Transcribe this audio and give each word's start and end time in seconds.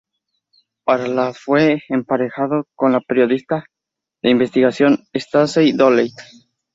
Para 0.83 1.05
la 1.05 1.31
fue 1.31 1.83
emparejado 1.87 2.65
con 2.73 2.91
la 2.91 3.01
periodista 3.01 3.65
de 4.23 4.31
investigación 4.31 5.05
Stacey 5.13 5.73
Dooley. 5.73 6.09